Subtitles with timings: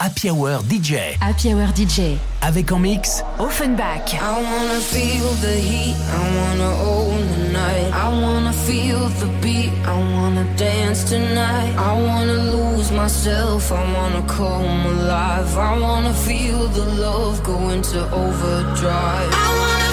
[0.00, 1.18] Happy Hour DJ.
[1.20, 2.16] Happy Hour DJ.
[2.40, 4.14] Avec en mix Offenbach.
[4.14, 7.92] I wanna feel the heat, I wanna own the night.
[7.92, 11.76] I wanna feel the beat, I wanna dance tonight.
[11.76, 15.54] I wanna lose myself, I wanna come alive.
[15.58, 19.30] I wanna feel the love going to overdrive.
[19.34, 19.89] I wanna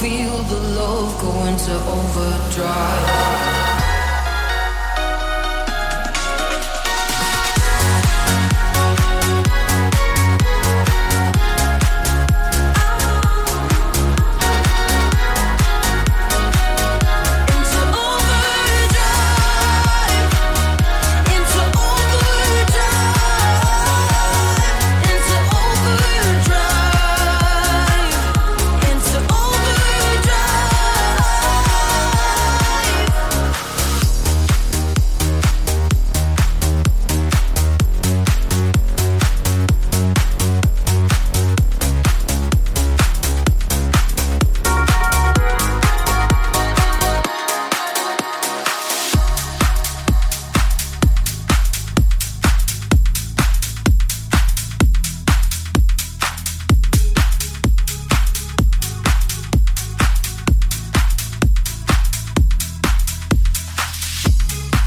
[0.00, 3.43] feel the love going to overdrive.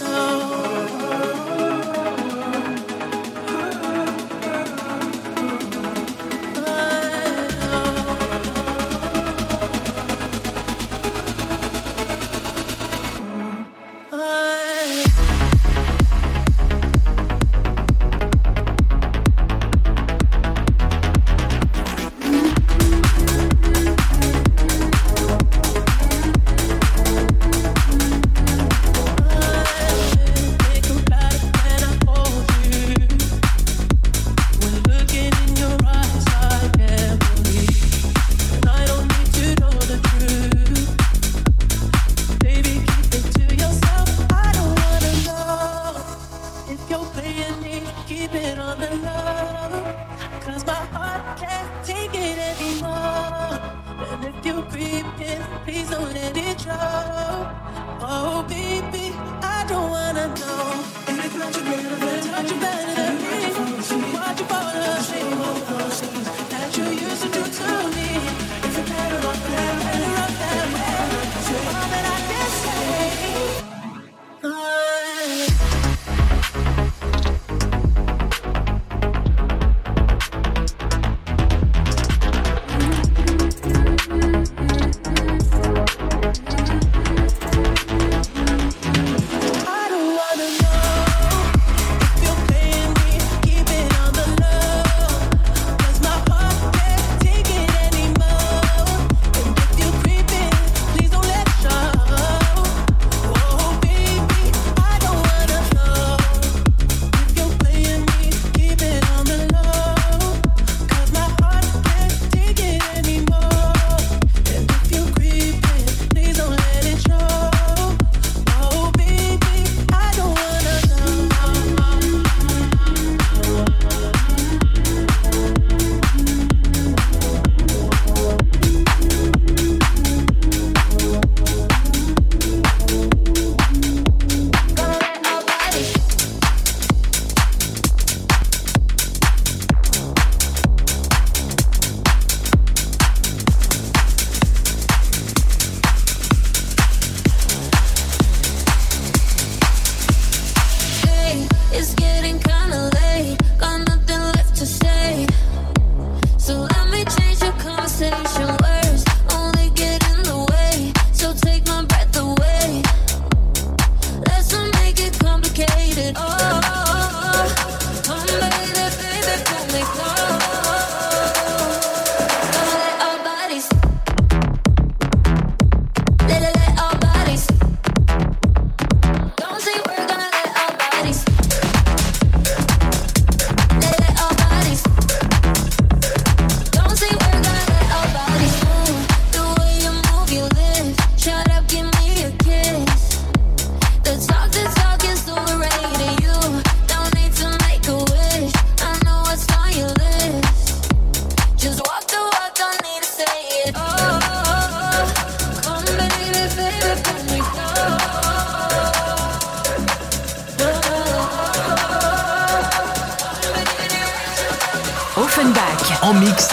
[0.00, 1.47] Oh.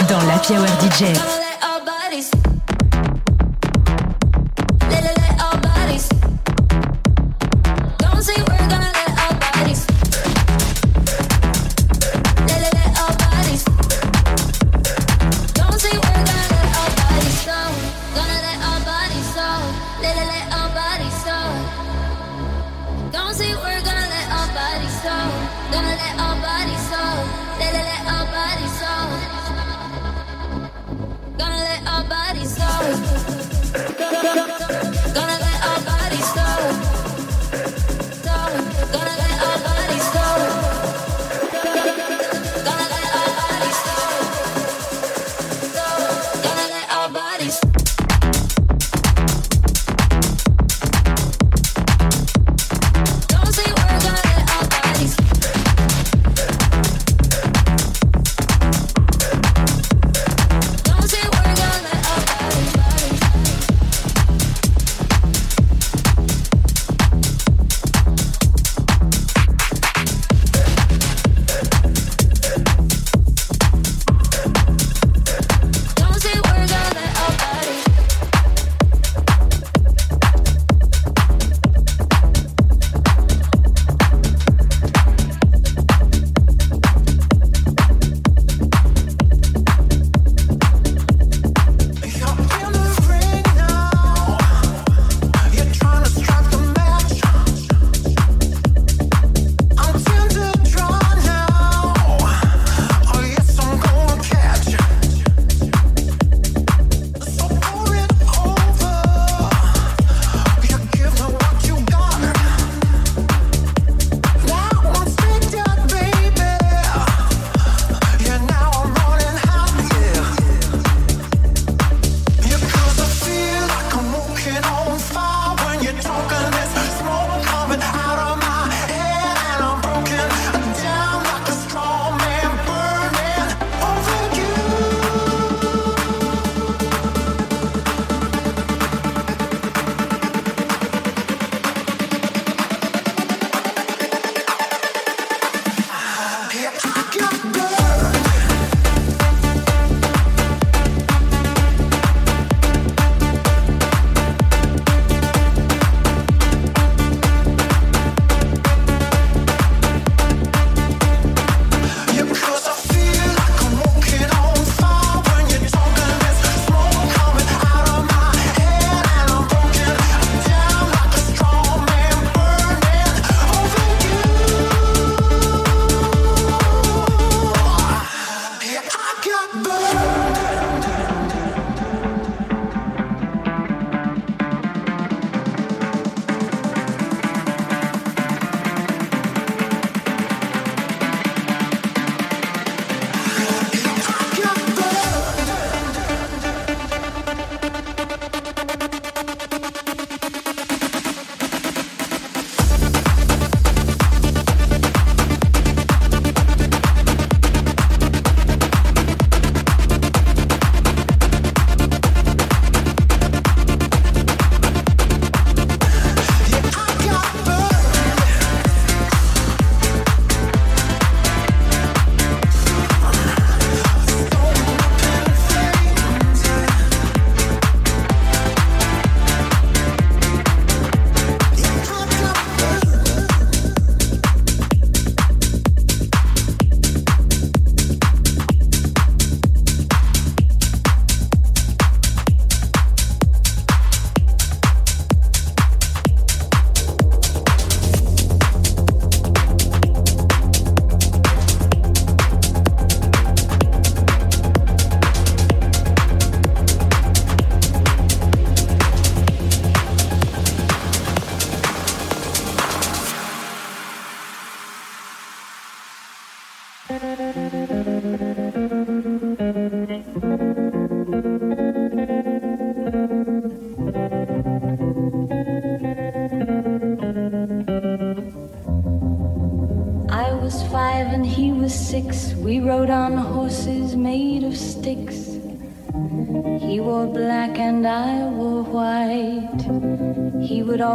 [0.04, 1.45] dans la Hour DJ.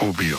[0.00, 0.38] Rubio.